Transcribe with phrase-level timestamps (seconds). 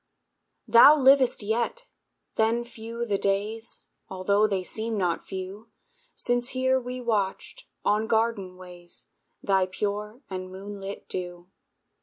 [0.67, 1.85] Thou livest yet!
[2.33, 5.69] Then few the days, Altho' they seem not few,
[6.15, 9.11] Since here we watched, on garden ways,
[9.43, 11.51] Thy pure and moonlit dew.